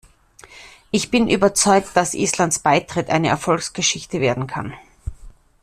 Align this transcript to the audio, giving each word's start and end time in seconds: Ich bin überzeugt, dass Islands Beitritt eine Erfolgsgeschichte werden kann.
Ich 0.89 1.11
bin 1.11 1.29
überzeugt, 1.29 1.95
dass 1.95 2.15
Islands 2.15 2.57
Beitritt 2.57 3.09
eine 3.11 3.27
Erfolgsgeschichte 3.27 4.19
werden 4.19 4.47
kann. 4.47 4.73